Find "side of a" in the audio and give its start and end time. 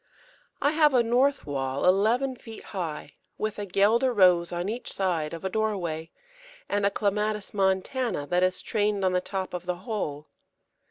4.91-5.47